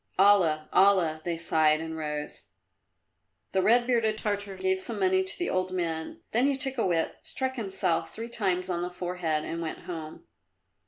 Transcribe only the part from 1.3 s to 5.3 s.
sighed and rose. The red bearded Tartar gave some money